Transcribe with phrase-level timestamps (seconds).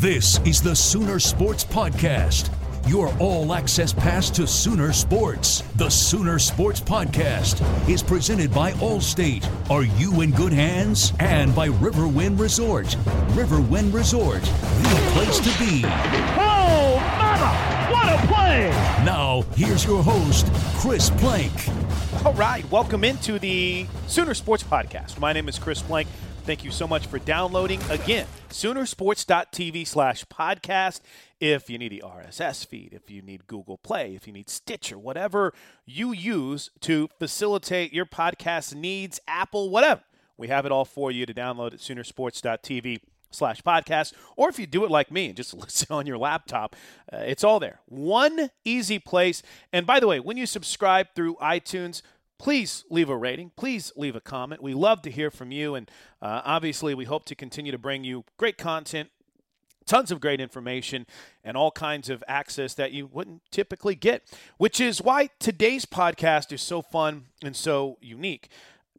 [0.00, 2.48] This is the Sooner Sports Podcast,
[2.88, 5.60] your all access pass to Sooner Sports.
[5.76, 9.46] The Sooner Sports Podcast is presented by Allstate.
[9.70, 11.12] Are you in good hands?
[11.20, 12.86] And by Riverwind Resort.
[13.36, 15.82] Riverwind Resort, the place to be.
[15.84, 17.92] Oh, mama!
[17.92, 18.70] What a play!
[19.04, 21.52] Now, here's your host, Chris Plank.
[22.24, 25.18] All right, welcome into the Sooner Sports Podcast.
[25.18, 26.08] My name is Chris Plank.
[26.50, 27.80] Thank you so much for downloading.
[27.90, 31.00] Again, Soonersports.tv slash podcast.
[31.38, 34.98] If you need the RSS feed, if you need Google Play, if you need Stitcher,
[34.98, 35.54] whatever
[35.86, 40.00] you use to facilitate your podcast needs, Apple, whatever,
[40.36, 42.98] we have it all for you to download at Soonersports.tv
[43.30, 44.12] slash podcast.
[44.34, 46.74] Or if you do it like me and just listen on your laptop,
[47.12, 47.78] uh, it's all there.
[47.86, 49.44] One easy place.
[49.72, 52.02] And by the way, when you subscribe through iTunes,
[52.40, 53.52] please leave a rating.
[53.54, 54.62] Please leave a comment.
[54.62, 55.74] We love to hear from you.
[55.74, 55.90] And
[56.22, 59.10] uh, obviously, we hope to continue to bring you great content,
[59.84, 61.06] tons of great information,
[61.44, 64.22] and all kinds of access that you wouldn't typically get,
[64.56, 68.48] which is why today's podcast is so fun and so unique.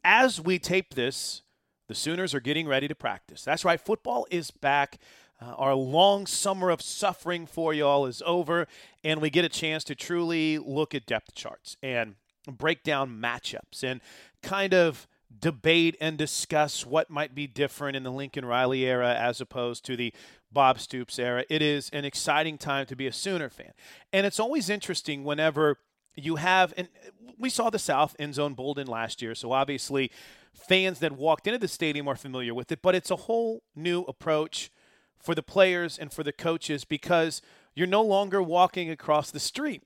[0.04, 1.42] As we tape this,
[1.88, 3.42] the Sooners are getting ready to practice.
[3.42, 5.00] That's right, football is back.
[5.40, 8.68] Uh, our long summer of suffering for y'all is over,
[9.02, 12.14] and we get a chance to truly look at depth charts and
[12.46, 14.00] break down matchups and
[14.42, 15.06] kind of
[15.40, 19.96] debate and discuss what might be different in the Lincoln Riley era as opposed to
[19.96, 20.12] the
[20.50, 21.44] Bob Stoops era.
[21.48, 23.72] It is an exciting time to be a Sooner fan.
[24.12, 25.78] And it's always interesting whenever
[26.14, 26.88] you have, and
[27.38, 30.10] we saw the South end zone Bolden last year, so obviously
[30.52, 34.02] fans that walked into the stadium are familiar with it, but it's a whole new
[34.02, 34.70] approach
[35.18, 37.40] for the players and for the coaches because
[37.74, 39.82] you're no longer walking across the street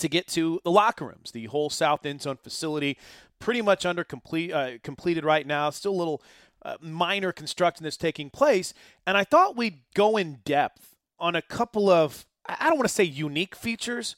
[0.00, 1.30] to get to the locker rooms.
[1.32, 2.98] The whole south end zone facility,
[3.38, 5.70] pretty much under complete uh, completed right now.
[5.70, 6.22] Still a little
[6.62, 8.74] uh, minor construction that's taking place,
[9.06, 12.94] and I thought we'd go in depth on a couple of I don't want to
[12.94, 14.16] say unique features,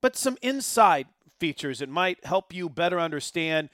[0.00, 1.06] but some inside
[1.38, 3.68] features that might help you better understand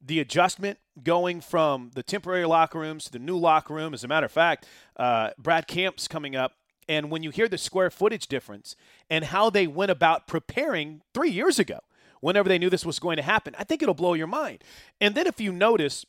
[0.00, 3.94] the adjustment going from the temporary locker rooms to the new locker room.
[3.94, 4.66] As a matter of fact,
[4.96, 6.52] uh, Brad Camp's coming up
[6.88, 8.76] and when you hear the square footage difference
[9.10, 11.80] and how they went about preparing three years ago,
[12.20, 14.64] whenever they knew this was going to happen, I think it'll blow your mind.
[15.00, 16.06] And then if you notice,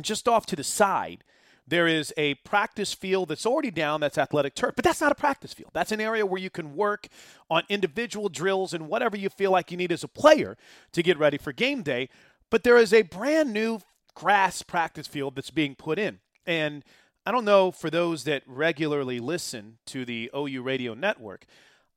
[0.00, 1.24] just off to the side,
[1.66, 5.14] there is a practice field that's already down that's athletic turf, but that's not a
[5.14, 5.70] practice field.
[5.74, 7.08] That's an area where you can work
[7.50, 10.56] on individual drills and whatever you feel like you need as a player
[10.92, 12.08] to get ready for game day.
[12.50, 13.80] But there is a brand new
[14.14, 16.20] grass practice field that's being put in.
[16.46, 16.82] And
[17.28, 21.44] I don't know for those that regularly listen to the OU radio network.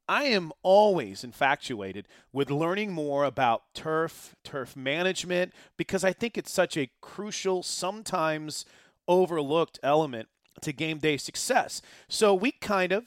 [0.05, 6.51] I am always infatuated with learning more about turf, turf management, because I think it's
[6.51, 8.65] such a crucial, sometimes
[9.07, 10.27] overlooked element
[10.63, 11.81] to game day success.
[12.09, 13.05] So we kind of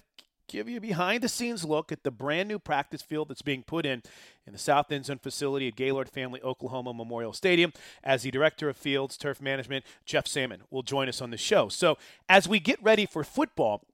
[0.49, 3.63] give you a behind the scenes look at the brand new practice field that's being
[3.63, 4.03] put in
[4.47, 7.73] in the South End Zone facility at Gaylord Family Oklahoma Memorial Stadium.
[8.03, 11.69] As the Director of Fields Turf Management, Jeff Salmon, will join us on the show.
[11.69, 11.99] So,
[12.29, 13.85] as we get ready for football,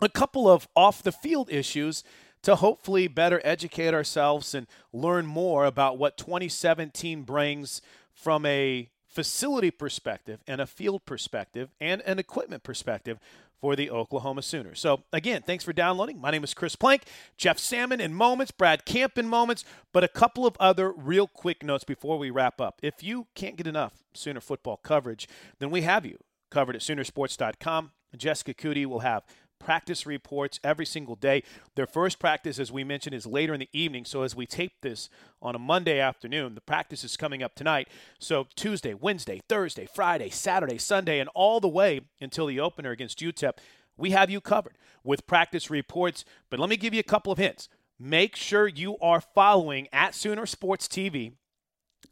[0.00, 2.02] a couple of off the field issues
[2.42, 7.80] to hopefully better educate ourselves and learn more about what 2017 brings
[8.12, 13.18] from a facility perspective and a field perspective and an equipment perspective
[13.64, 14.78] for the Oklahoma Sooners.
[14.78, 16.20] So, again, thanks for downloading.
[16.20, 17.04] My name is Chris Plank,
[17.38, 21.62] Jeff Salmon in moments, Brad Camp in moments, but a couple of other real quick
[21.62, 22.78] notes before we wrap up.
[22.82, 25.26] If you can't get enough Sooner football coverage,
[25.60, 26.18] then we have you
[26.50, 27.92] covered at Soonersports.com.
[28.14, 29.22] Jessica Coody will have
[29.64, 31.42] practice reports every single day.
[31.74, 34.04] Their first practice, as we mentioned, is later in the evening.
[34.04, 35.08] So as we tape this
[35.40, 37.88] on a Monday afternoon, the practice is coming up tonight.
[38.18, 43.20] So Tuesday, Wednesday, Thursday, Friday, Saturday, Sunday, and all the way until the opener against
[43.20, 43.54] UTEP,
[43.96, 46.26] we have you covered with practice reports.
[46.50, 47.68] But let me give you a couple of hints.
[47.98, 51.32] Make sure you are following at Sooner Sports TV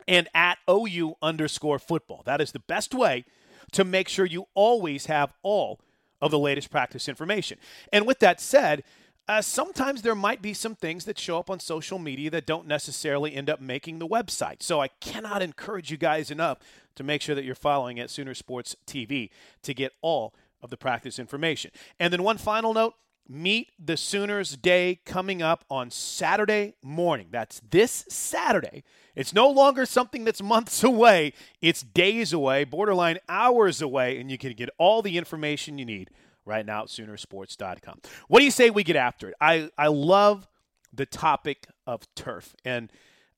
[0.08, 2.22] and at OU underscore football.
[2.24, 3.26] That is the best way
[3.72, 5.80] to make sure you always have all
[6.22, 7.58] of the latest practice information.
[7.92, 8.84] And with that said,
[9.28, 12.66] uh, sometimes there might be some things that show up on social media that don't
[12.66, 14.62] necessarily end up making the website.
[14.62, 16.58] So I cannot encourage you guys enough
[16.94, 19.30] to make sure that you're following at Sooner Sports TV
[19.62, 21.70] to get all of the practice information.
[22.00, 22.94] And then one final note
[23.32, 27.28] meet the Sooners Day coming up on Saturday morning.
[27.30, 28.84] That's this Saturday.
[29.14, 34.38] It's no longer something that's months away, it's days away, borderline hours away, and you
[34.38, 36.10] can get all the information you need
[36.44, 38.00] right now at Soonersports.com.
[38.28, 39.34] What do you say we get after it?
[39.40, 40.46] I, I love
[40.92, 42.92] the topic of turf, and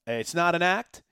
[0.05, 1.03] it's not an act.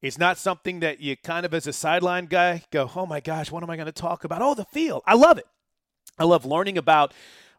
[0.00, 3.50] It's not something that you kind of, as a sideline guy, go, oh my gosh,
[3.50, 4.42] what am I going to talk about?
[4.42, 5.02] Oh, the field.
[5.06, 5.46] I love it.
[6.18, 7.12] I love learning about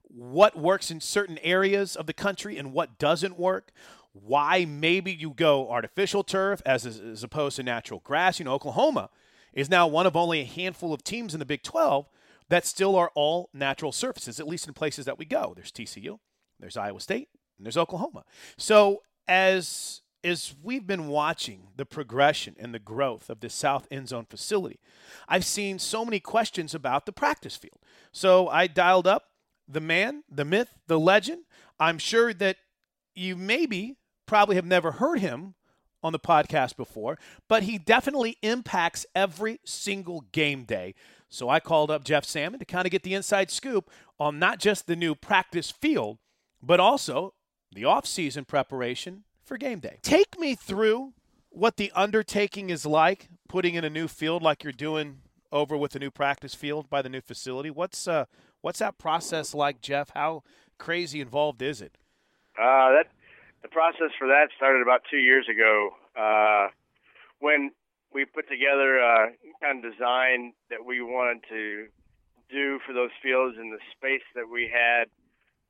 [0.10, 3.72] what works in certain areas of the country and what doesn't work.
[4.12, 8.40] Why maybe you go artificial turf as, as opposed to natural grass.
[8.40, 9.10] You know, Oklahoma
[9.54, 12.08] is now one of only a handful of teams in the Big 12
[12.50, 15.54] that still are all natural surfaces, at least in places that we go.
[15.56, 16.20] There's TCU,
[16.60, 18.24] there's Iowa State, and there's Oklahoma.
[18.58, 24.10] So as as we've been watching the progression and the growth of this South End
[24.10, 24.80] Zone facility,
[25.30, 27.80] I've seen so many questions about the practice field.
[28.12, 29.29] So I dialed up
[29.70, 31.44] the man, the myth, the legend.
[31.80, 32.58] I'm sure that
[33.14, 35.56] you maybe probably have never heard him
[36.02, 37.18] on the podcast before,
[37.48, 40.96] but he definitely impacts every single game day.
[41.30, 44.60] So I called up Jeff Salmon to kind of get the inside scoop on not
[44.60, 46.18] just the new practice field,
[46.62, 47.34] but also
[47.72, 50.00] the off-season preparation for game day.
[50.02, 51.14] Take me through
[51.50, 55.20] what the undertaking is like putting in a new field like you're doing
[55.52, 57.70] over with the new practice field by the new facility.
[57.70, 58.26] What's uh,
[58.62, 60.12] What's that process like, Jeff?
[60.14, 60.44] How
[60.78, 61.98] crazy involved is it?
[62.58, 63.08] Uh, that
[63.62, 66.68] the process for that started about two years ago uh,
[67.40, 67.72] when
[68.14, 71.88] we put together a kind of design that we wanted to
[72.50, 75.08] do for those fields and the space that we had.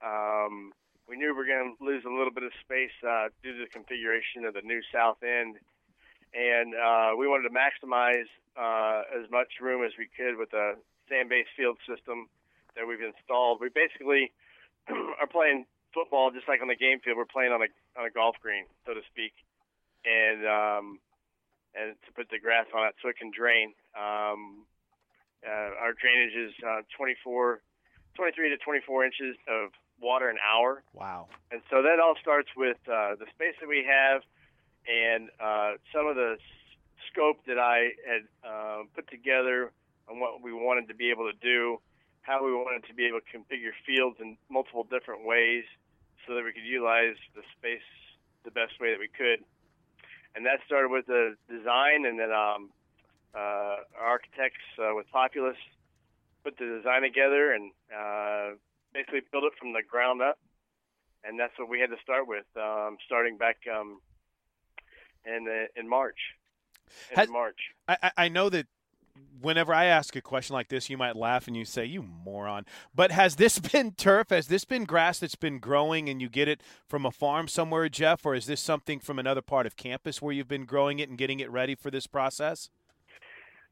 [0.02, 0.72] Um,
[1.08, 3.66] we knew we were going to lose a little bit of space uh, due to
[3.66, 5.58] the configuration of the new south end,
[6.34, 10.74] and uh, we wanted to maximize uh, as much room as we could with a
[11.10, 12.30] sand-based field system
[12.75, 13.60] that we've installed.
[13.62, 14.31] We basically
[14.89, 17.18] are playing football just like on the game field.
[17.18, 17.69] We're playing on a
[18.00, 19.33] on a golf green, so to speak,
[20.06, 20.85] and um,
[21.76, 23.73] and to put the grass on it so it can drain.
[23.97, 24.66] Um,
[25.45, 27.61] uh, our drainage is uh, 24,
[28.16, 29.71] 23 to 24 inches of
[30.02, 30.83] water an hour.
[30.94, 31.28] Wow!
[31.52, 34.21] And so that all starts with uh, the space that we have
[34.88, 36.38] and uh, some of the
[37.11, 39.71] scope that I had uh, put together
[40.09, 41.80] on what we wanted to be able to do
[42.30, 45.64] how we wanted to be able to configure fields in multiple different ways
[46.28, 47.90] so that we could utilize the space
[48.45, 49.44] the best way that we could.
[50.36, 52.69] And that started with the design, and then um,
[53.33, 55.57] uh, our architects uh, with Populous
[56.44, 58.56] put the design together and uh,
[58.94, 60.38] basically built it from the ground up.
[61.24, 64.00] And that's what we had to start with, um, starting back um,
[65.26, 66.19] in in March.
[67.12, 67.59] In Has, March.
[67.88, 68.68] I, I know that
[69.42, 72.66] whenever I ask a question like this, you might laugh and you say, "You moron."
[72.94, 74.30] But has this been turf?
[74.30, 77.90] Has this been grass that's been growing and you get it from a farm somewhere,
[77.90, 81.10] Jeff, or is this something from another part of campus where you've been growing it
[81.10, 82.69] and getting it ready for this process?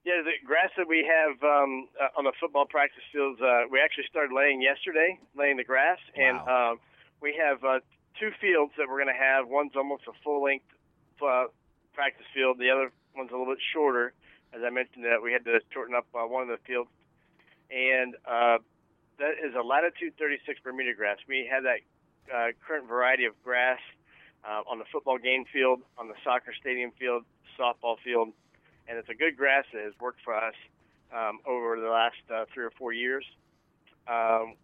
[0.06, 3.82] Yeah, the grass that we have um, uh, on the football practice fields, uh, we
[3.82, 6.24] actually started laying yesterday, laying the grass, wow.
[6.24, 6.80] and um,
[7.22, 7.80] we have uh,
[8.18, 9.50] two fields that we're going to have.
[9.50, 10.64] One's almost a full length
[11.20, 11.52] uh,
[11.94, 12.58] practice field.
[12.58, 14.14] The other one's a little bit shorter
[14.58, 16.90] as I mentioned, that we had to shorten up uh, one of the fields,
[17.70, 18.58] and uh,
[19.20, 21.18] that is a latitude 36 Bermuda grass.
[21.28, 21.80] We have that
[22.34, 23.80] uh, current variety of grass
[24.48, 27.24] uh, on the football game field, on the soccer stadium field,
[27.60, 28.30] softball field,
[28.88, 30.56] and it's a good grass that has worked for us
[31.14, 33.26] um, over the last uh, three or four years.
[34.08, 34.56] Um,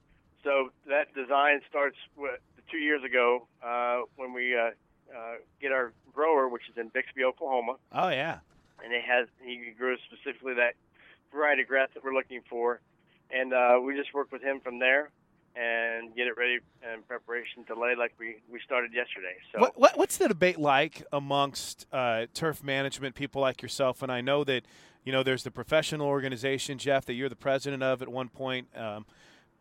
[0.44, 2.40] so that design starts with,
[2.72, 4.72] two years ago uh, when we uh,
[5.16, 7.76] uh, get our grower, which is in Bixby, Oklahoma.
[7.92, 8.40] Oh yeah,
[8.84, 10.74] and it has he grows specifically that
[11.32, 12.82] variety of grass that we're looking for,
[13.32, 15.10] and uh, we just work with him from there
[15.56, 19.36] and get it ready in preparation to lay like we, we started yesterday.
[19.52, 24.02] So what, what, what's the debate like amongst uh, turf management people like yourself?
[24.02, 24.64] And I know that
[25.04, 28.68] you know there's the professional organization, Jeff, that you're the president of at one point.
[28.76, 29.06] Um,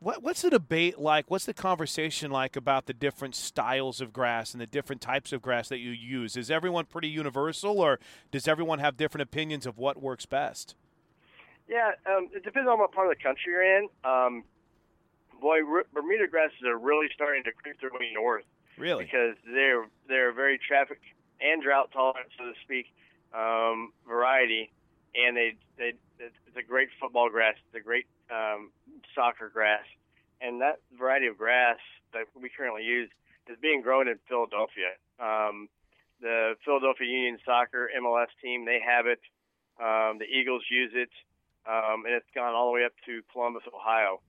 [0.02, 1.30] what, what's the debate like?
[1.30, 5.42] What's the conversation like about the different styles of grass and the different types of
[5.42, 6.36] grass that you use?
[6.36, 7.98] Is everyone pretty universal, or
[8.30, 10.74] does everyone have different opinions of what works best?
[11.68, 13.88] Yeah, um, it depends on what part of the country you're in.
[14.04, 14.44] Um,
[15.40, 15.58] boy,
[15.92, 18.44] Bermuda grasses are really starting to creep their way north.
[18.76, 19.04] Really?
[19.04, 21.00] Because they're they're very traffic
[21.40, 22.86] and drought tolerant, so to speak,
[23.34, 24.72] um, variety,
[25.14, 27.54] and they they it's a great football grass.
[27.66, 28.70] It's a great um,
[29.14, 29.84] soccer grass,
[30.40, 31.78] and that variety of grass
[32.12, 33.10] that we currently use
[33.48, 34.94] is being grown in Philadelphia.
[35.18, 35.68] Um,
[36.20, 39.20] the Philadelphia Union Soccer MLS team they have it.
[39.82, 41.10] Um, the Eagles use it,
[41.66, 44.20] um, and it's gone all the way up to Columbus, Ohio.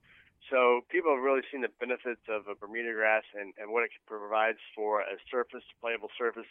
[0.49, 3.91] So people have really seen the benefits of a Bermuda grass and, and what it
[4.07, 6.49] provides for a surface, playable surface.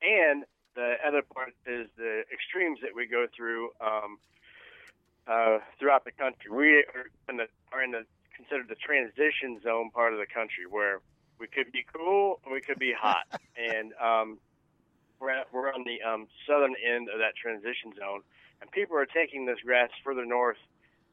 [0.00, 4.16] And the other part is the extremes that we go through um,
[5.26, 6.50] uh, throughout the country.
[6.50, 10.66] We are in the, are in the considered the transition zone part of the country
[10.68, 11.00] where
[11.38, 13.26] we could be cool and we could be hot.
[13.56, 14.38] and um,
[15.20, 18.22] we're, at, we're on the um, southern end of that transition zone.
[18.60, 20.58] And people are taking this grass further north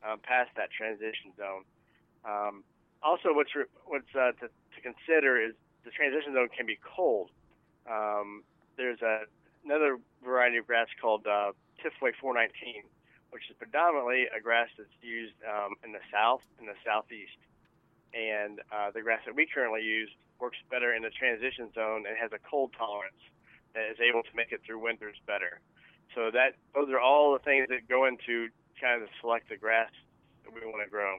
[0.06, 1.64] um, past that transition zone.
[2.26, 2.64] Um,
[3.02, 5.54] also, what's re- what's uh, to, to consider is
[5.86, 7.30] the transition zone can be cold.
[7.90, 8.44] Um,
[8.78, 9.22] there's a,
[9.66, 12.84] another variety of grass called uh, Tifway 419,
[13.32, 17.38] which is predominantly a grass that's used um, in the south and the southeast.
[18.14, 20.10] And uh, the grass that we currently use
[20.40, 23.22] works better in the transition zone and has a cold tolerance
[23.76, 25.62] that is able to make it through winters better.
[26.16, 28.50] So that those are all the things that go into
[28.82, 29.92] kind of select the grass
[30.44, 31.18] that we want to grow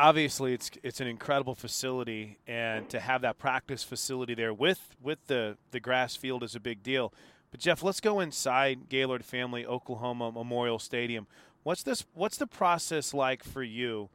[0.00, 5.26] obviously it's it's an incredible facility, and to have that practice facility there with with
[5.26, 7.12] the the grass field is a big deal.
[7.50, 11.26] But Jeff, let's go inside Gaylord Family Oklahoma Memorial Stadium.
[11.62, 12.04] What's this?
[12.14, 14.08] What's the process like for you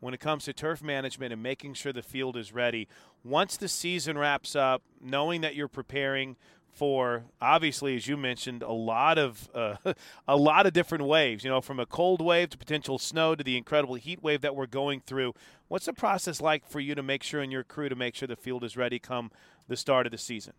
[0.00, 2.88] when it comes to turf management and making sure the field is ready?
[3.22, 6.36] Once the season wraps up, knowing that you're preparing
[6.72, 9.76] for obviously, as you mentioned, a lot of uh,
[10.28, 11.44] a lot of different waves.
[11.44, 14.56] You know, from a cold wave to potential snow to the incredible heat wave that
[14.56, 15.34] we're going through.
[15.68, 18.26] What's the process like for you to make sure and your crew to make sure
[18.26, 19.30] the field is ready come
[19.68, 20.54] the start of the season?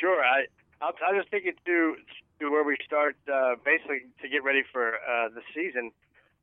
[0.00, 0.46] Sure, I
[0.84, 1.96] I'll, I'll just take it to
[2.40, 5.90] to where we start uh, basically to get ready for uh, the season.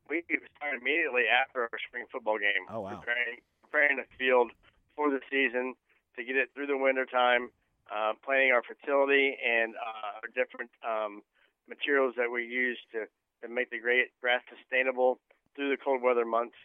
[0.10, 0.26] We
[0.58, 2.66] start immediately after our spring football game.
[2.74, 2.98] Oh wow!
[2.98, 4.50] Preparing, preparing the field
[4.98, 5.76] for the season
[6.18, 7.54] to get it through the winter time
[7.92, 11.22] uh, planning our fertility and uh, our different um,
[11.68, 13.06] materials that we use to,
[13.44, 15.20] to make the great grass sustainable
[15.56, 16.56] through the cold weather months,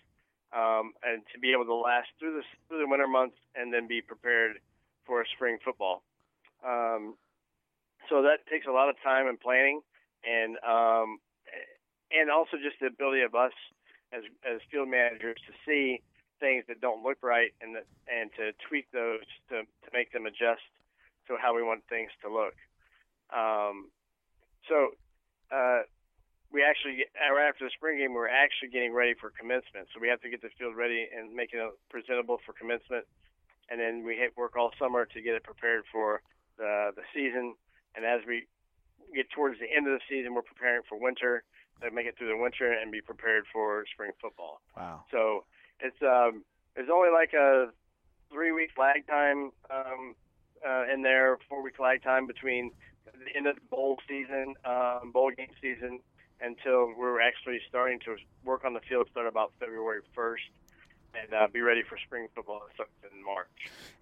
[0.55, 3.89] um, and to be able to last through the through the winter months and then
[3.89, 4.63] be prepared
[5.05, 6.03] for spring football.
[6.65, 7.15] Um,
[8.09, 9.81] so that takes a lot of time and planning,
[10.25, 11.19] and um,
[12.11, 13.53] and also just the ability of us
[14.13, 16.03] as as field managers to see
[16.41, 20.27] things that don't look right and that, and to tweak those to, to make them
[20.27, 20.65] adjust
[21.27, 22.55] to how we want things to look.
[23.33, 23.89] Um,
[24.69, 24.93] so
[25.51, 25.83] uh,
[26.53, 29.89] we actually right after the spring game, we're actually getting ready for commencement.
[29.95, 31.61] So we have to get the field ready and make it
[31.91, 33.05] presentable for commencement,
[33.71, 36.23] and then we work all summer to get it prepared for
[36.59, 37.55] the the season.
[37.97, 38.47] And as we
[39.15, 41.43] get towards the end of the season, we're preparing for winter
[41.83, 44.61] to make it through the winter and be prepared for spring football.
[44.77, 45.05] Wow!
[45.11, 45.45] So
[45.81, 47.73] it's um, there's only like a
[48.31, 50.15] three week lag time um,
[50.67, 52.71] uh, in there four week lag time between
[53.05, 56.01] the end of the bowl season, um, bowl game season,
[56.41, 59.09] until we're actually starting to work on the field.
[59.11, 60.49] Start about February 1st,
[61.23, 63.49] and uh, be ready for spring football in March.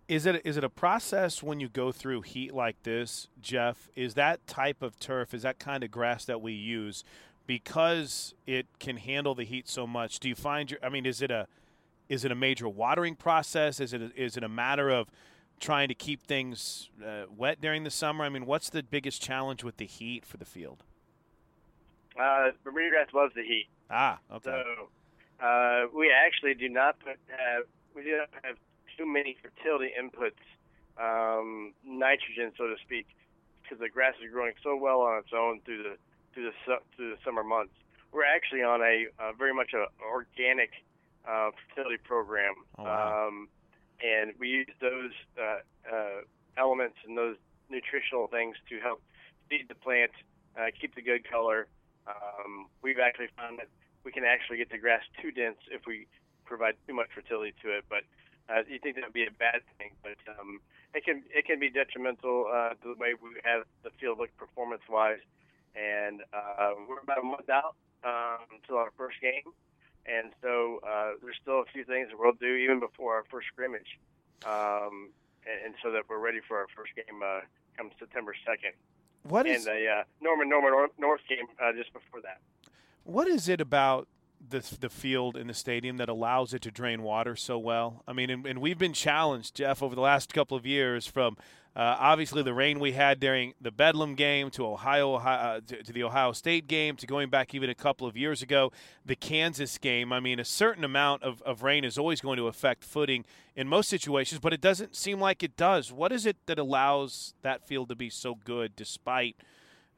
[0.07, 3.89] Is it is it a process when you go through heat like this, Jeff?
[3.97, 5.33] Is that type of turf?
[5.33, 7.05] Is that kind of grass that we use
[7.47, 10.19] because it can handle the heat so much?
[10.21, 10.81] Do you find your?
[10.83, 11.47] I mean, is it a
[12.09, 13.81] is it a major watering process?
[13.81, 15.09] Is it a, is it a matter of
[15.59, 18.25] trying to keep things uh, wet during the summer?
[18.25, 20.83] I mean, what's the biggest challenge with the heat for the field?
[22.21, 23.67] Uh, Bermuda grass loves the heat.
[23.91, 24.51] Ah, okay.
[24.51, 24.89] So
[25.41, 27.65] Uh, we actually do not put, have
[27.95, 28.57] we do not have
[28.97, 30.41] too many fertility inputs,
[30.99, 33.07] um, nitrogen, so to speak,
[33.63, 35.97] because the grass is growing so well on its own through the
[36.33, 37.75] through the through the summer months.
[38.13, 40.71] We're actually on a uh, very much a organic
[41.29, 43.29] uh, fertility program, Oh, wow.
[43.29, 43.49] um,
[44.03, 45.11] and we use those
[45.41, 45.59] uh,
[45.93, 46.21] uh,
[46.57, 47.37] elements and those
[47.71, 49.03] nutritional things to help
[49.49, 50.13] feed the plant,
[50.57, 51.67] uh, keep the good color.
[52.07, 53.69] Um, we've actually found that
[54.05, 56.07] we can actually get the grass too dense if we
[56.45, 57.85] provide too much fertility to it.
[57.89, 58.05] But
[58.49, 60.61] uh, you think that would be a bad thing, but um,
[60.95, 64.35] it can it can be detrimental uh, to the way we have the field look
[64.37, 65.21] performance wise.
[65.75, 69.51] And uh, we're about a month out um, until our first game,
[70.07, 73.49] and so uh, there's still a few things that we'll do even before our first
[73.49, 73.99] scrimmage,
[74.47, 75.11] um,
[75.43, 77.41] and, and so that we're ready for our first game uh,
[77.77, 78.75] come September second,
[79.25, 82.39] What and the uh, Norman Norman North game uh, just before that.
[83.05, 84.09] What is it about
[84.47, 88.03] the the field in the stadium that allows it to drain water so well?
[88.07, 91.37] I mean, and, and we've been challenged, Jeff, over the last couple of years from.
[91.77, 95.93] Uh, obviously, the rain we had during the Bedlam game to Ohio, uh, to, to
[95.93, 98.71] the Ohio State game, to going back even a couple of years ago,
[99.05, 100.13] the Kansas game.
[100.13, 103.25] I mean, a certain amount of, of rain is always going to affect footing
[103.57, 105.91] in most situations, but it doesn't seem like it does.
[105.93, 109.35] What is it that allows that field to be so good despite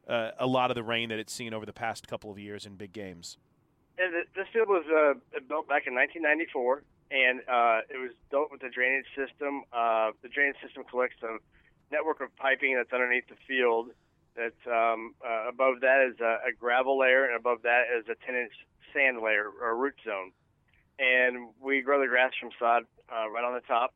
[0.07, 2.67] uh, a lot of the rain that it's seen over the past couple of years
[2.67, 3.39] in big games?
[3.97, 5.15] This field was uh,
[5.49, 9.65] built back in 1994, and uh, it was built with a drainage system.
[9.73, 11.39] Uh, the drainage system collects a
[11.91, 13.89] network of piping that's underneath the field.
[14.37, 18.17] That's um, uh, above that is a, a gravel layer, and above that is a
[18.31, 18.53] 10-inch
[18.93, 20.33] sand layer or root zone.
[20.99, 23.95] And we grow the grass from sod uh, right on the top,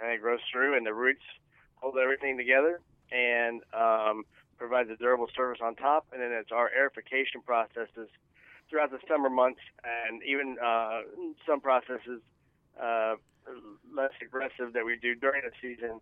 [0.00, 1.24] and it grows through, and the roots
[1.76, 2.80] hold everything together
[3.12, 4.24] and um,
[4.62, 6.06] provides a durable surface on top.
[6.12, 8.08] And then it's our aerification processes
[8.70, 11.00] throughout the summer months, and even uh,
[11.44, 12.22] some processes
[12.80, 13.16] uh,
[13.92, 16.00] less aggressive that we do during the season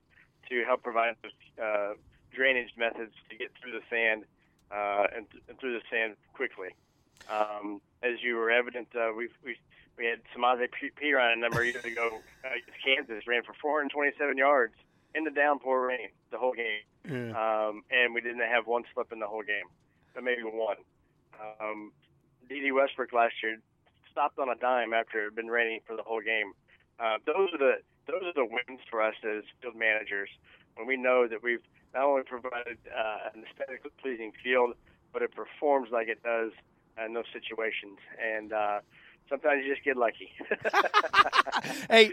[0.50, 1.14] to help provide
[1.60, 1.94] uh,
[2.34, 4.24] drainage methods to get through the sand
[4.70, 6.68] uh, and, and through the sand quickly.
[7.30, 9.56] Um, as you were evident, uh, we we
[9.96, 10.68] we had Samaje
[11.00, 12.20] Perine a number of years ago.
[12.44, 12.48] Uh,
[12.84, 14.74] Kansas ran for 427 yards
[15.14, 16.84] in the downpour rain the whole game,
[17.34, 19.66] um, and we didn't have one slip in the whole game,
[20.14, 20.76] but maybe one.
[21.60, 21.92] Um,
[22.48, 23.58] Dede Westbrook last year
[24.10, 26.52] stopped on a dime after it had been raining for the whole game.
[26.98, 27.74] Uh, those are the
[28.06, 30.28] those are the wins for us as field managers
[30.76, 31.62] when we know that we've
[31.94, 34.74] not only provided uh, an aesthetically pleasing field,
[35.12, 36.52] but it performs like it does
[37.04, 37.98] in those situations.
[38.18, 38.80] And uh,
[39.30, 40.30] sometimes you just get lucky.
[41.90, 42.12] hey,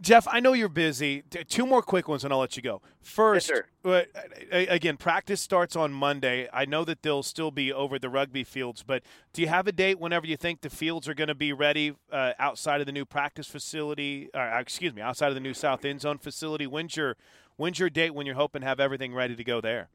[0.00, 1.22] Jeff, I know you're busy.
[1.48, 2.82] Two more quick ones, and I'll let you go.
[3.02, 3.64] First, sir.
[3.84, 4.02] uh,
[4.50, 6.48] again, practice starts on Monday.
[6.52, 9.72] I know that they'll still be over the rugby fields, but do you have a
[9.72, 12.92] date whenever you think the fields are going to be ready uh, outside of the
[12.92, 14.28] new practice facility?
[14.34, 16.66] Or, uh, excuse me, outside of the new South End Zone facility.
[16.66, 17.16] When's your
[17.56, 19.90] When's your date when you're hoping to have everything ready to go there?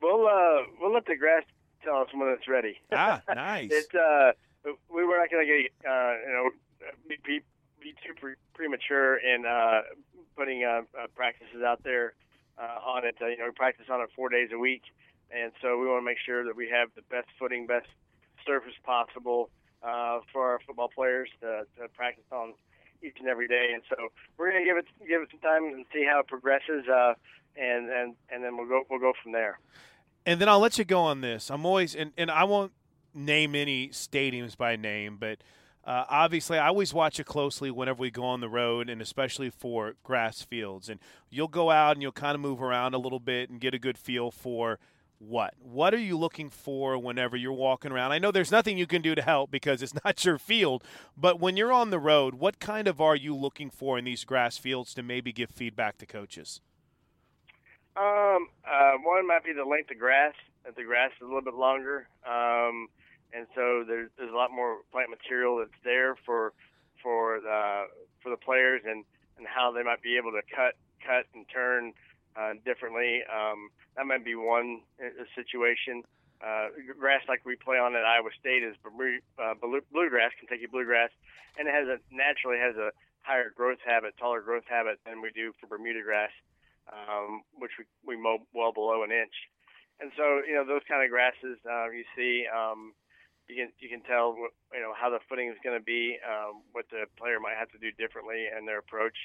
[0.00, 1.42] we'll uh, we'll let the grass
[1.84, 2.76] tell us when it's ready.
[2.92, 3.70] Ah, nice.
[3.72, 4.32] It's uh,
[4.64, 6.50] we were not going to get uh, you know
[7.08, 7.40] be,
[7.80, 9.82] be, too pre- premature in uh,
[10.36, 12.14] putting uh, uh, practices out there
[12.58, 13.16] uh, on it.
[13.20, 14.82] Uh, you know, we practice on it four days a week,
[15.30, 17.88] and so we want to make sure that we have the best footing, best
[18.46, 19.50] surface possible
[20.32, 22.52] for our football players to, to practice on
[23.02, 23.70] each and every day.
[23.72, 26.26] And so we're going to give it give it some time and see how it
[26.26, 26.84] progresses,
[27.56, 29.60] and and and then we'll go we'll go from there.
[30.26, 31.50] and then I'll let you go on this.
[31.50, 32.72] I'm always and, and I won't
[33.14, 35.38] name any stadiums by name, but
[35.84, 39.50] uh, obviously I always watch it closely whenever we go on the road, and especially
[39.50, 40.88] for grass fields.
[40.88, 43.74] And you'll go out and you'll kind of move around a little bit and get
[43.74, 44.78] a good feel for
[45.18, 48.86] what what are you looking for whenever you're walking around i know there's nothing you
[48.86, 50.84] can do to help because it's not your field
[51.16, 54.24] but when you're on the road what kind of are you looking for in these
[54.24, 56.60] grass fields to maybe give feedback to coaches
[57.96, 60.34] Um, uh, one might be the length of grass.
[60.64, 62.88] If the grass is a little bit longer, um,
[63.32, 66.52] and so there's there's a lot more plant material that's there for
[67.02, 67.86] for the
[68.22, 69.04] for the players and
[69.38, 71.92] and how they might be able to cut cut and turn
[72.36, 73.22] uh, differently.
[73.26, 76.02] Um, that might be one uh, situation.
[76.40, 76.68] Uh,
[76.98, 81.10] grass like we play on at Iowa State is uh, blue- bluegrass, Kentucky bluegrass,
[81.58, 82.90] and it has a naturally has a
[83.22, 86.30] higher growth habit, taller growth habit than we do for Bermuda grass
[86.92, 89.34] um, which we, we mow well below an inch.
[90.00, 92.92] And so, you know, those kind of grasses uh, you see, um,
[93.48, 94.36] you can you can tell
[94.72, 97.70] you know how the footing is going to be, um, what the player might have
[97.72, 99.16] to do differently and their approach.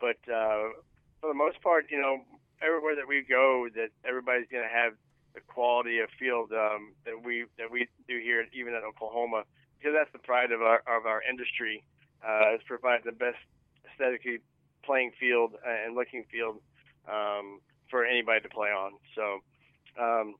[0.00, 0.72] But uh,
[1.20, 2.22] for the most part, you know,
[2.62, 4.94] everywhere that we go, that everybody's going to have
[5.34, 9.44] the quality of field um, that we that we do here, even at Oklahoma,
[9.78, 11.84] because that's the pride of our of our industry.
[12.26, 13.38] uh, is provide the best
[13.90, 14.38] aesthetically
[14.84, 16.56] playing field and looking field
[17.08, 17.60] um,
[17.90, 18.92] for anybody to play on.
[19.14, 19.40] So,
[20.00, 20.34] um,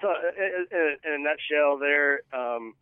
[0.00, 2.74] so in, in, in a nutshell, there um,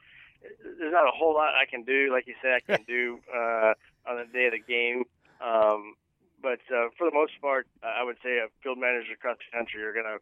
[0.63, 2.11] there's not a whole lot I can do.
[2.13, 3.75] Like you said, I can do uh,
[4.07, 5.05] on the day of the game.
[5.41, 5.95] Um,
[6.41, 9.83] but uh, for the most part, I would say a field manager across the country
[9.83, 10.19] are going to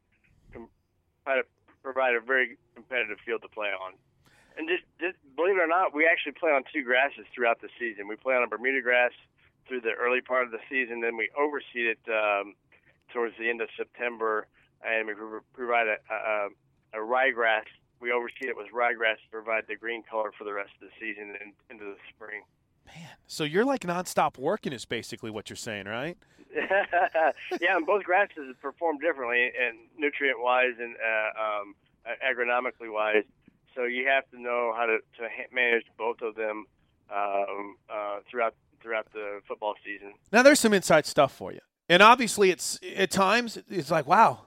[0.53, 0.69] com-
[1.27, 1.43] to
[1.83, 3.93] provide a very competitive field to play on.
[4.57, 7.69] And just, just believe it or not, we actually play on two grasses throughout the
[7.79, 8.09] season.
[8.09, 9.13] We play on a Bermuda grass
[9.69, 12.55] through the early part of the season, then we overseed it um,
[13.13, 14.47] towards the end of September,
[14.87, 15.15] and we
[15.53, 16.49] provide a, a,
[17.01, 17.65] a ryegrass.
[18.01, 20.95] We overseed it with ryegrass to provide the green color for the rest of the
[21.01, 22.43] season and into the spring.
[22.87, 26.17] Man, so you're like nonstop working is basically what you're saying, right?
[27.61, 31.75] yeah, and both grasses perform differently, and nutrient wise and uh, um,
[32.25, 33.25] agronomically wise.
[33.75, 36.65] So you have to know how to, to manage both of them
[37.15, 40.15] um, uh, throughout throughout the football season.
[40.33, 44.43] Now, there's some inside stuff for you, and obviously, it's at times it's like, wow.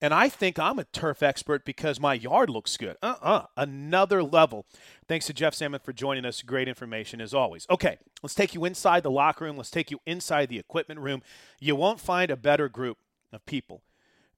[0.00, 2.96] And I think I'm a turf expert because my yard looks good.
[3.02, 4.66] Uh uh-uh, uh Another level.
[5.08, 6.42] Thanks to Jeff Salmon for joining us.
[6.42, 7.66] Great information as always.
[7.70, 9.56] Okay, let's take you inside the locker room.
[9.56, 11.22] Let's take you inside the equipment room.
[11.60, 12.98] You won't find a better group
[13.32, 13.82] of people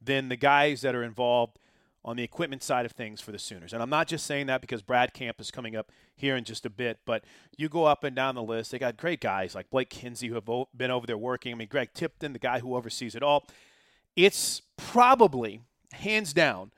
[0.01, 1.59] than the guys that are involved
[2.05, 3.73] on the equipment side of things for the Sooners.
[3.73, 6.65] And I'm not just saying that because Brad Camp is coming up here in just
[6.65, 7.25] a bit, but
[7.57, 8.71] you go up and down the list.
[8.71, 11.53] They got great guys like Blake Kinsey who have been over there working.
[11.53, 13.47] I mean, Greg Tipton, the guy who oversees it all.
[14.17, 16.73] It's probably, hands down,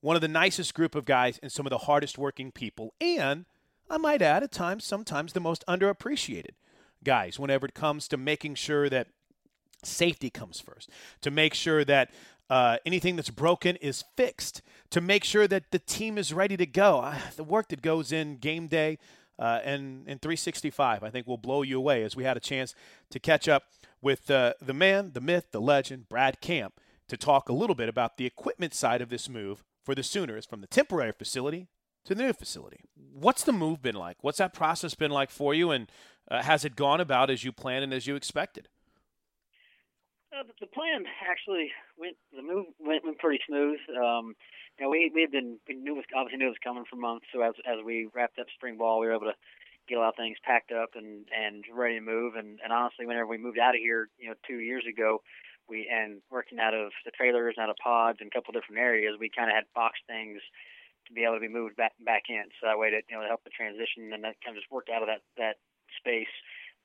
[0.00, 2.94] one of the nicest group of guys and some of the hardest working people.
[3.00, 3.44] And
[3.90, 6.54] I might add, at times, sometimes the most underappreciated
[7.04, 9.08] guys whenever it comes to making sure that
[9.82, 12.10] safety comes first, to make sure that
[12.48, 16.66] uh, anything that's broken is fixed to make sure that the team is ready to
[16.66, 17.00] go.
[17.00, 18.98] Uh, the work that goes in game day
[19.38, 22.74] uh, and in 365, I think, will blow you away as we had a chance
[23.10, 23.64] to catch up
[24.06, 26.74] with uh, the man, the myth, the legend, Brad Camp,
[27.08, 30.46] to talk a little bit about the equipment side of this move for the Sooners
[30.46, 31.66] from the temporary facility
[32.04, 32.84] to the new facility.
[32.94, 34.18] What's the move been like?
[34.20, 35.72] What's that process been like for you?
[35.72, 35.90] And
[36.30, 38.68] uh, has it gone about as you planned and as you expected?
[40.32, 42.16] Uh, the plan actually went.
[42.32, 43.80] The move went, went pretty smooth.
[43.90, 44.36] Um,
[44.78, 46.94] you know, we we had been we knew was obviously knew it was coming for
[46.94, 47.26] months.
[47.34, 49.38] So as as we wrapped up spring ball, we were able to
[49.88, 52.34] get a lot of things packed up and and ready to move.
[52.34, 55.22] And and honestly, whenever we moved out of here, you know, two years ago,
[55.68, 59.16] we and working out of the trailers, out of pods, and a couple different areas,
[59.18, 60.40] we kind of had box things
[61.06, 62.44] to be able to be moved back back in.
[62.60, 64.70] So that way to you know to help the transition, and that kind of just
[64.70, 65.56] worked out of that that
[65.98, 66.32] space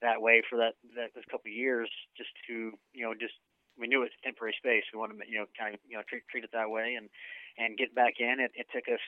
[0.01, 3.37] that way for that that this couple of years just to you know just
[3.77, 4.85] we knew it was temporary space.
[4.93, 7.09] We wanted to you know kind of you know treat treat it that way and
[7.57, 8.41] and get back in.
[8.41, 9.03] It, it took us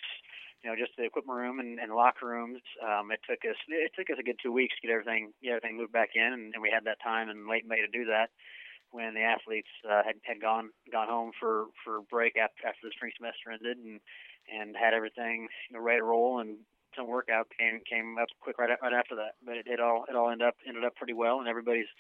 [0.64, 2.62] you know just the equipment room and, and locker rooms.
[2.82, 5.60] Um, it took us it took us a good two weeks to get everything get
[5.60, 8.06] everything moved back in, and, and we had that time in late May to do
[8.06, 8.30] that
[8.92, 12.96] when the athletes uh, had had gone gone home for for break after after the
[12.96, 14.00] spring semester ended and
[14.48, 16.58] and had everything you know ready to roll and
[16.96, 19.36] some workout came came up quick right right after that.
[19.46, 21.92] But it, it all it all ended up ended up pretty well, and everybody's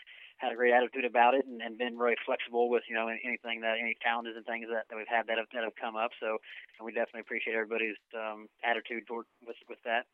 [0.43, 3.61] had a great attitude about it and, and been really flexible with you know anything
[3.61, 6.11] that any challenges and things that, that we've had that have, that have come up.
[6.19, 6.37] So
[6.83, 10.05] we definitely appreciate everybody's um, attitude toward with with that.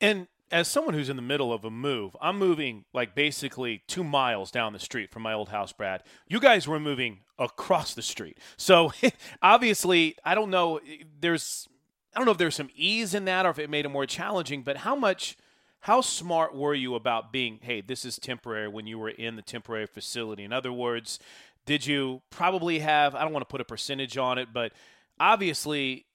[0.00, 4.04] And as someone who's in the middle of a move, I'm moving like basically two
[4.04, 6.02] miles down the street from my old house, Brad.
[6.28, 8.38] You guys were moving across the street.
[8.56, 8.92] So
[9.42, 10.80] obviously, I don't know,
[11.20, 11.66] there's
[12.14, 14.06] I don't know if there's some ease in that or if it made it more
[14.06, 15.36] challenging, but how much
[15.84, 19.42] how smart were you about being, hey, this is temporary when you were in the
[19.42, 20.42] temporary facility?
[20.42, 21.18] In other words,
[21.66, 24.72] did you probably have, I don't want to put a percentage on it, but
[25.20, 26.06] obviously,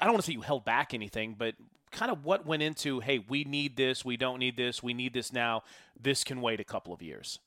[0.00, 1.56] I don't want to say you held back anything, but
[1.90, 5.14] kind of what went into, hey, we need this, we don't need this, we need
[5.14, 5.64] this now,
[6.00, 7.40] this can wait a couple of years?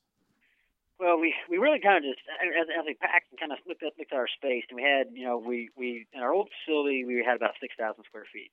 [0.99, 3.81] Well, we we really kind of just as, as we packed and kind of looked
[3.81, 6.49] at looked at our space, and we had you know we we in our old
[6.51, 8.51] facility we had about six thousand square feet,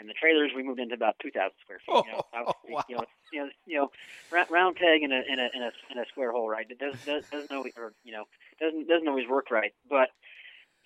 [0.00, 2.04] and the trailers we moved into about two thousand square feet.
[2.08, 2.84] You know, oh, wow.
[2.88, 3.88] you know, you know, you know,
[4.50, 6.66] round peg in a in a in a, in a square hole, right?
[6.68, 8.24] It doesn't doesn't always or you know
[8.58, 10.08] doesn't doesn't always work right, but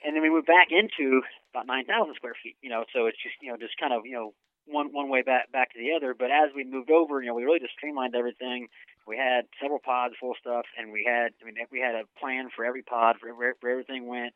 [0.04, 1.22] and then we moved back into
[1.54, 2.56] about nine thousand square feet.
[2.60, 4.34] You know, so it's just you know just kind of you know
[4.66, 6.12] one one way back back to the other.
[6.12, 8.68] But as we moved over, you know, we really just streamlined everything
[9.06, 12.08] we had several pods full of stuff, and we had I mean we had a
[12.18, 14.34] plan for every pod for where, where everything went,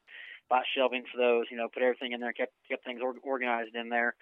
[0.48, 3.74] bought shelving for those, you know, put everything in there, kept kept things or, organized
[3.74, 4.14] in there,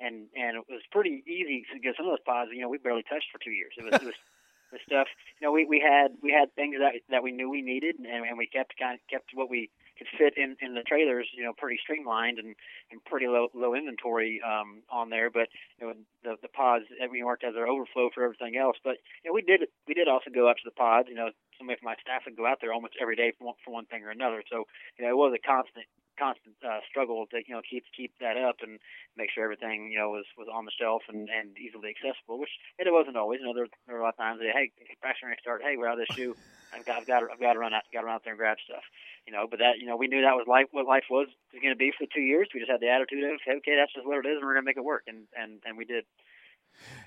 [0.00, 3.02] and and it was pretty easy because some of those pods, you know, we barely
[3.02, 3.72] touched for two years.
[3.76, 4.14] It was, it was
[4.72, 5.06] the stuff,
[5.40, 8.26] you know, we we had we had things that that we knew we needed, and,
[8.26, 11.44] and we kept kind of kept what we could fit in in the trailers, you
[11.44, 12.54] know, pretty streamlined and
[12.90, 15.30] and pretty low low inventory um, on there.
[15.30, 18.76] But you know, the the pods we worked as our overflow for everything else.
[18.82, 21.08] But you know, we did we did also go up to the pods.
[21.08, 23.54] You know, somebody from my staff would go out there almost every day for one,
[23.64, 24.42] for one thing or another.
[24.50, 24.66] So
[24.98, 25.86] you know, it was a constant
[26.18, 28.78] constant uh, struggle to you know keep keep that up and
[29.16, 32.38] make sure everything you know was was on the shelf and and easily accessible.
[32.38, 33.40] Which it wasn't always.
[33.40, 35.62] You know, there, there were a lot of times that hey, practice start.
[35.62, 36.36] Hey, we're out of this shoe.
[36.74, 38.38] I've got I've got I've got to run out got to run out there and
[38.38, 38.82] grab stuff.
[39.26, 41.62] You know, but that you know we knew that was life what life was was
[41.62, 42.48] going to be for two years.
[42.52, 44.64] We just had the attitude of okay, that's just what it is, and we're going
[44.64, 46.04] to make it work, and and and we did.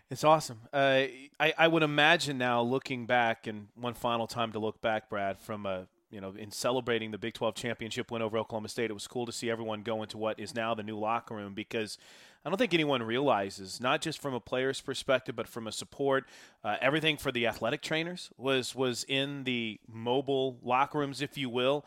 [0.09, 0.61] It's awesome.
[0.71, 5.09] Uh, I, I would imagine now, looking back, and one final time to look back,
[5.09, 8.89] Brad, from a you know, in celebrating the Big 12 championship win over Oklahoma State,
[8.89, 11.53] it was cool to see everyone go into what is now the new locker room
[11.53, 11.97] because
[12.45, 16.25] I don't think anyone realizes, not just from a player's perspective, but from a support,
[16.63, 21.49] uh, everything for the athletic trainers was was in the mobile locker rooms, if you
[21.49, 21.85] will.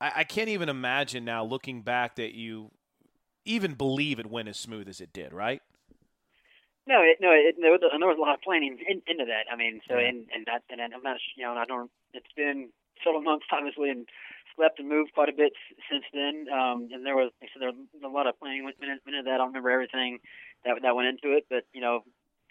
[0.00, 2.72] I, I can't even imagine now, looking back, that you
[3.46, 5.62] even believe it went as smooth as it did, right?
[6.86, 9.46] No, it, no, it, there, was, there was a lot of planning in, into that.
[9.50, 11.90] I mean, so and and that and I'm not, you know, I don't.
[12.12, 12.70] It's been
[13.04, 14.06] several months, obviously, and
[14.56, 15.52] slept and moved quite a bit
[15.90, 16.46] since then.
[16.52, 19.34] Um, and there was, so there was a lot of planning went into that.
[19.34, 20.18] I don't remember everything
[20.64, 22.04] that that went into it, but you know,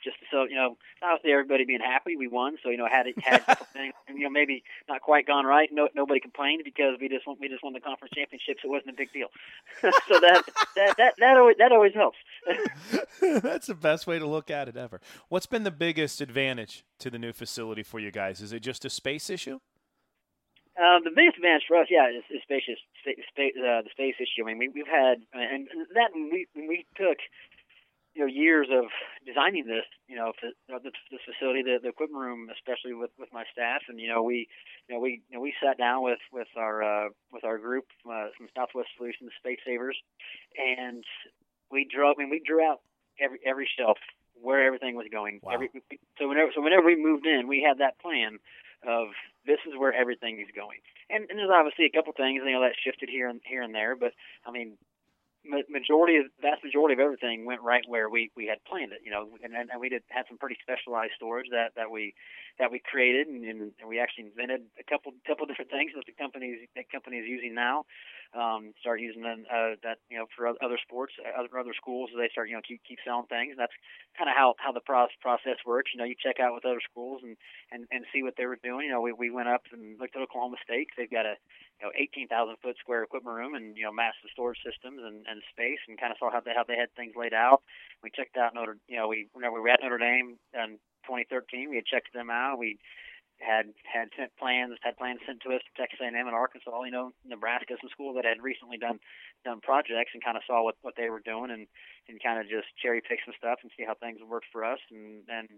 [0.04, 2.58] just so you know, obviously everybody being happy, we won.
[2.64, 5.70] So you know, had it had things, you know, maybe not quite gone right.
[5.72, 8.62] No, nobody complained because we just won, we just won the conference championships.
[8.64, 9.28] It wasn't a big deal.
[9.82, 10.44] so that
[10.76, 12.18] that that that always that always helps.
[13.42, 15.00] That's the best way to look at it ever.
[15.30, 18.42] What's been the biggest advantage to the new facility for you guys?
[18.42, 19.60] Is it just a space issue?
[20.82, 24.42] Um, the biggest advantage for us, yeah, is, is spacious, space, uh, the space issue.
[24.42, 27.22] I mean, we, we've had, and that we we took,
[28.18, 28.90] you know, years of
[29.22, 32.98] designing this, you know, for, you know this, this facility, the, the equipment room, especially
[32.98, 34.50] with with my staff, and you know, we,
[34.90, 37.86] you know, we you know, we sat down with with our uh, with our group
[38.10, 40.02] uh, from Southwest Solutions, Space Savers,
[40.58, 41.06] and
[41.70, 42.10] we drew.
[42.10, 42.82] I mean, we drew out
[43.22, 44.02] every every shelf
[44.34, 45.40] where everything was going.
[45.44, 45.54] Wow.
[45.54, 45.70] Every,
[46.18, 48.42] so whenever so whenever we moved in, we had that plan
[48.88, 49.08] of
[49.46, 50.80] this is where everything is going.
[51.10, 53.74] And, and there's obviously a couple things you know that shifted here and here and
[53.74, 54.14] there, but
[54.46, 54.78] I mean,
[55.44, 59.02] majority of vast majority of everything went right where we we had planned it.
[59.04, 62.14] You know, and and we did had some pretty specialized storage that that we
[62.60, 66.14] that we created, and, and we actually invented a couple couple different things that the
[66.14, 67.86] companies that company is using now
[68.34, 72.10] um, start using them, uh, that you know for other sports, uh, other other schools.
[72.16, 73.52] They start you know keep keep selling things.
[73.52, 73.76] and That's
[74.18, 75.92] kind of how how the process process works.
[75.94, 77.36] You know, you check out with other schools and
[77.72, 78.88] and and see what they were doing.
[78.88, 80.90] You know, we we went up and looked at Oklahoma State.
[80.96, 81.36] They've got a
[81.80, 82.30] you know 18,000
[82.62, 86.12] foot square equipment room and you know massive storage systems and, and space, and kind
[86.12, 87.62] of saw how they how they had things laid out.
[88.04, 88.78] We checked out Notre.
[88.88, 92.30] You know, we whenever we were at Notre Dame in 2013, we had checked them
[92.30, 92.60] out.
[92.60, 92.80] We
[93.42, 96.92] had had sent plans had plans sent to us to Texas A&M and Arkansas, you
[96.92, 99.00] know, Nebraska, some school that had recently done
[99.44, 101.68] done projects and kind of saw what what they were doing and
[102.08, 104.80] and kind of just cherry pick some stuff and see how things worked for us
[104.92, 105.50] and and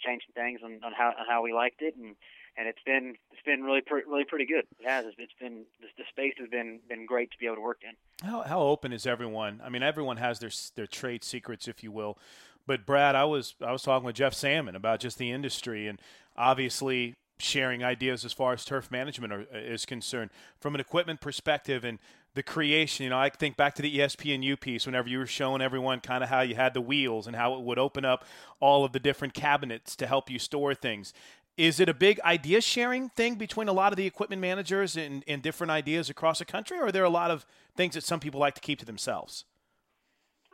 [0.00, 2.16] change some things on, on how on how we liked it and
[2.56, 4.64] and it's been it's been really pre- really pretty good.
[4.80, 5.04] It has.
[5.18, 8.26] It's been the space has been been great to be able to work in.
[8.26, 9.60] How how open is everyone?
[9.62, 12.18] I mean, everyone has their their trade secrets, if you will.
[12.66, 16.00] But Brad, I was I was talking with Jeff Salmon about just the industry, and
[16.36, 21.20] obviously sharing ideas as far as turf management are, uh, is concerned from an equipment
[21.20, 21.98] perspective and
[22.34, 23.04] the creation.
[23.04, 26.22] You know, I think back to the ESPNU piece whenever you were showing everyone kind
[26.22, 28.24] of how you had the wheels and how it would open up
[28.60, 31.12] all of the different cabinets to help you store things.
[31.56, 35.24] Is it a big idea sharing thing between a lot of the equipment managers and,
[35.26, 38.20] and different ideas across the country, or are there a lot of things that some
[38.20, 39.44] people like to keep to themselves?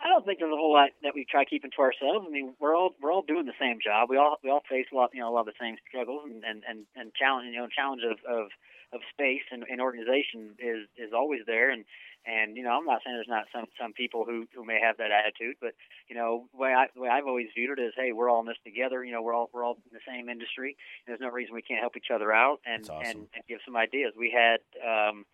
[0.02, 2.26] I don't think there's a whole lot that we try keeping to ourselves.
[2.26, 4.10] I mean, we're all we're all doing the same job.
[4.10, 6.22] We all we all face a lot, you know, a lot of the same struggles
[6.26, 8.50] and and and, and challenge, you know, challenge of of,
[8.92, 11.70] of space and, and organization is is always there.
[11.70, 11.84] And
[12.26, 14.96] and you know, I'm not saying there's not some some people who who may have
[14.98, 15.74] that attitude, but
[16.08, 18.40] you know, the way I the way I've always viewed it is, hey, we're all
[18.40, 19.04] in this together.
[19.04, 20.76] You know, we're all we're all in the same industry.
[21.06, 23.06] There's no reason we can't help each other out and awesome.
[23.06, 24.14] and, and give some ideas.
[24.18, 24.58] We had.
[24.82, 25.26] um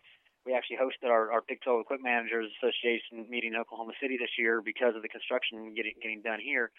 [0.45, 4.37] we actually hosted our, our Big 12 Equipment Managers Association meeting in Oklahoma City this
[4.37, 6.71] year because of the construction getting getting done here,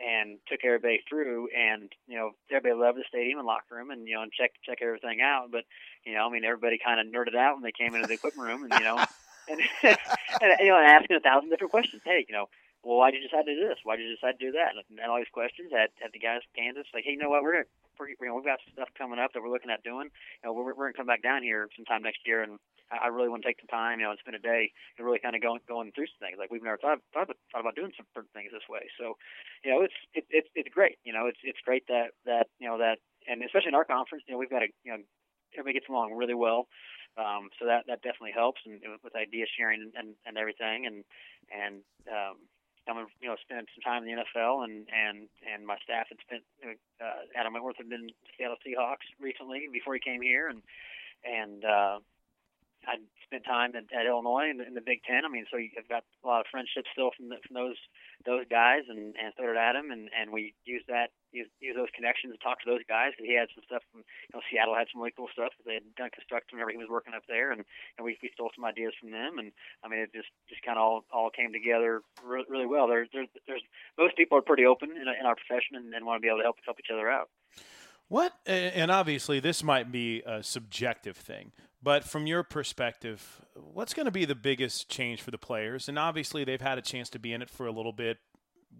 [0.00, 1.48] and took everybody through.
[1.52, 4.52] And you know, everybody loved the stadium and locker room, and you know, and check
[4.64, 5.50] check everything out.
[5.50, 5.64] But
[6.04, 8.48] you know, I mean, everybody kind of nerded out when they came into the equipment
[8.48, 8.96] room, and you know,
[9.50, 12.02] and, and you know, asking a thousand different questions.
[12.04, 12.48] Hey, you know,
[12.82, 13.78] well, why did you decide to do this?
[13.84, 14.74] Why did you decide to do that?
[14.74, 17.30] And, and all these questions had had the guys from Kansas like, hey, you know
[17.30, 19.84] what, we're gonna we're, you know, we've got stuff coming up that we're looking at
[19.84, 20.08] doing.
[20.42, 22.58] You know, we're, we're going to come back down here sometime next year, and
[22.92, 25.18] I, really want to take some time, you know, and spend a day and really
[25.18, 26.36] kind of going going through some things.
[26.38, 28.88] Like we've never thought thought about, thought about doing some things this way.
[28.98, 29.16] So,
[29.64, 30.98] you know, it's it, it's it's great.
[31.04, 34.24] You know, it's it's great that that you know that, and especially in our conference,
[34.26, 35.00] you know, we've got a you know
[35.54, 36.68] everybody gets along really well.
[37.16, 41.04] Um, so that that definitely helps, and with idea sharing and, and, and everything, and
[41.52, 42.40] and um,
[42.88, 46.18] coming, you know, spending some time in the NFL, and and and my staff had
[46.24, 46.42] spent.
[46.64, 50.62] Uh, Adam Wentworth had been Seattle Seahawks recently before he came here, and
[51.20, 51.98] and uh,
[52.86, 55.24] I spent time at, at Illinois in the, in the Big Ten.
[55.24, 57.78] I mean, so I've got a lot of friendships still from the, from those
[58.26, 62.34] those guys, and and so Adam, and and we used that use use those connections
[62.34, 63.14] to talk to those guys.
[63.14, 65.64] Because he had some stuff from you know Seattle had some really cool stuff that
[65.66, 67.62] they had done construction whenever he was working up there, and
[67.96, 70.76] and we we stole some ideas from them, and I mean it just just kind
[70.78, 72.90] of all all came together re- really well.
[72.90, 73.64] There's there's there's
[73.96, 76.42] most people are pretty open in, in our profession and, and want to be able
[76.42, 77.30] to help help each other out.
[78.12, 81.50] What, and obviously this might be a subjective thing,
[81.82, 85.88] but from your perspective, what's going to be the biggest change for the players?
[85.88, 88.18] And obviously they've had a chance to be in it for a little bit.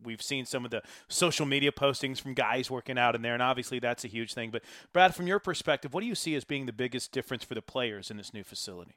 [0.05, 3.42] We've seen some of the social media postings from guys working out in there, and
[3.42, 4.51] obviously that's a huge thing.
[4.51, 7.55] But Brad, from your perspective, what do you see as being the biggest difference for
[7.55, 8.97] the players in this new facility?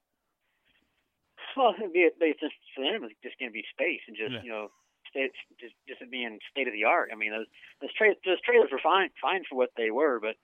[1.56, 4.41] Well, it's just for them, it's just going to be space and just yeah.
[4.43, 4.67] you know
[5.15, 7.10] state, just just being state of the art.
[7.12, 7.47] I mean, those
[7.80, 10.36] those, tra- those trailers were fine fine for what they were, but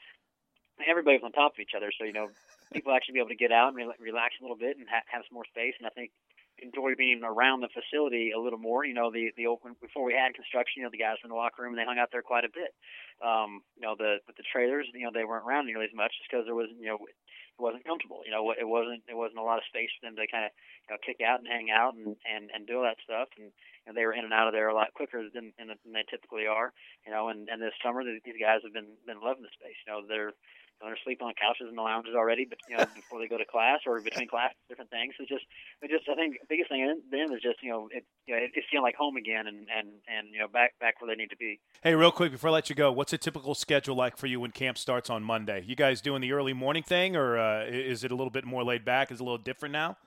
[0.88, 1.92] everybody was on top of each other.
[1.92, 2.32] So you know,
[2.72, 5.04] people actually be able to get out and re- relax a little bit and ha-
[5.12, 5.76] have some more space.
[5.78, 6.12] And I think
[6.60, 8.86] enjoy being around the facility a little more.
[8.86, 11.36] You know, the the open before we had construction, you know, the guys in the
[11.36, 12.74] locker room and they hung out there quite a bit.
[13.22, 16.14] Um, you know, the with the trailers, you know, they weren't around nearly as much
[16.18, 18.22] just because there wasn't, you know, it wasn't comfortable.
[18.26, 20.52] You know, it wasn't it wasn't a lot of space for them to kind of
[20.88, 23.30] you know kick out and hang out and and and do all that stuff.
[23.38, 23.54] And
[23.86, 26.46] and they were in and out of there a lot quicker than, than they typically
[26.46, 26.74] are.
[27.06, 29.78] You know, and, and this summer these guys have been been loving the space.
[29.86, 30.34] You know, they're
[30.82, 33.28] you know, they're sleeping on couches in the lounges already, but you know, before they
[33.28, 35.14] go to class or between class, different things.
[35.20, 35.46] It's just,
[35.82, 38.36] it just I think the biggest thing in them is just you know, it, you
[38.36, 41.20] know, it's feeling like home again, and and and you know, back back where they
[41.20, 41.60] need to be.
[41.84, 44.40] Hey, real quick before I let you go, what's a typical schedule like for you
[44.40, 45.64] when camp starts on Monday?
[45.66, 48.64] You guys doing the early morning thing, or uh, is it a little bit more
[48.64, 49.12] laid back?
[49.12, 49.98] Is it a little different now?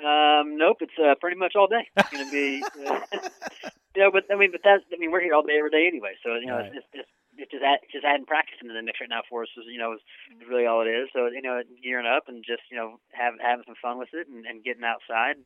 [0.00, 1.84] Um, nope, it's uh, pretty much all day.
[1.96, 3.00] It's going to be, uh,
[3.96, 5.86] you know, but I mean, but that's I mean, we're here all day every day
[5.86, 6.72] anyway, so you know, right.
[6.72, 7.08] it's, it's, it's
[7.48, 9.94] just add, just adding practice into the mix right now for us is you know
[9.94, 10.02] is,
[10.48, 11.08] really all it is.
[11.12, 14.28] So you know, gearing up and just you know have, having some fun with it
[14.28, 15.36] and, and getting outside,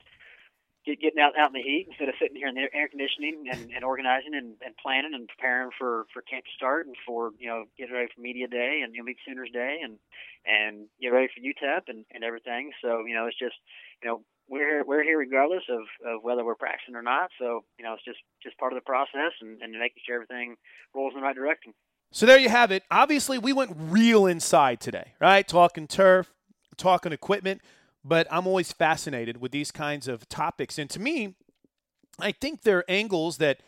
[0.84, 3.46] get, getting out out in the heat instead of sitting here in the air conditioning
[3.50, 7.48] and, and organizing and, and planning and preparing for for camp start and for you
[7.48, 9.98] know getting ready for media day and you know meet Sooners day and
[10.46, 12.72] and get ready for UTEP and and everything.
[12.82, 13.56] So you know, it's just
[14.02, 17.30] you know we're here, we're here regardless of, of whether we're practicing or not.
[17.38, 20.56] So you know, it's just just part of the process and, and making sure everything
[20.94, 21.72] rolls in the right direction.
[22.14, 22.84] So there you have it.
[22.92, 25.46] Obviously, we went real inside today, right?
[25.46, 26.32] Talking turf,
[26.76, 27.60] talking equipment,
[28.04, 30.78] but I'm always fascinated with these kinds of topics.
[30.78, 31.34] And to me,
[32.20, 33.62] I think they're angles that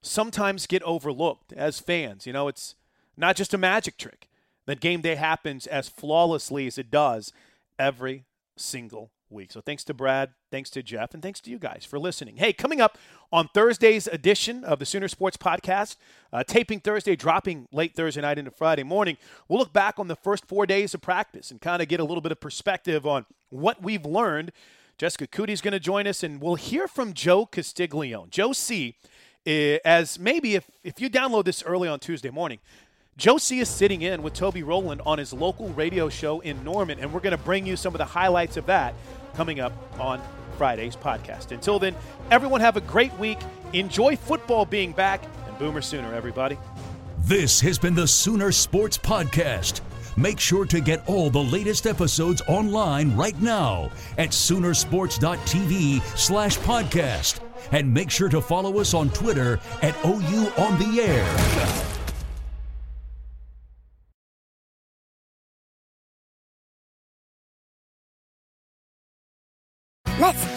[0.00, 2.26] sometimes get overlooked as fans.
[2.26, 2.76] You know, it's
[3.18, 4.30] not just a magic trick.
[4.64, 7.30] That game day happens as flawlessly as it does
[7.78, 8.24] every
[8.56, 9.52] single week.
[9.52, 12.36] So thanks to Brad, thanks to Jeff, and thanks to you guys for listening.
[12.36, 12.98] Hey, coming up
[13.32, 15.96] on Thursday's edition of the Sooner Sports Podcast,
[16.32, 19.16] uh, taping Thursday, dropping late Thursday night into Friday morning,
[19.48, 22.04] we'll look back on the first four days of practice and kind of get a
[22.04, 24.52] little bit of perspective on what we've learned.
[24.98, 28.30] Jessica Cootie is going to join us, and we'll hear from Joe Castiglione.
[28.30, 28.96] Joe C.,
[29.46, 32.58] eh, as maybe if, if you download this early on Tuesday morning,
[33.16, 36.98] Joe C is sitting in with Toby Rowland on his local radio show in Norman,
[36.98, 38.94] and we're going to bring you some of the highlights of that
[39.34, 40.20] coming up on
[40.56, 41.52] Friday's podcast.
[41.52, 41.94] Until then,
[42.30, 43.38] everyone have a great week.
[43.72, 46.58] Enjoy football being back, and Boomer Sooner, everybody.
[47.18, 49.80] This has been the Sooner Sports Podcast.
[50.16, 57.40] Make sure to get all the latest episodes online right now at Soonersports.tv slash podcast.
[57.70, 61.88] And make sure to follow us on Twitter at OU on the air.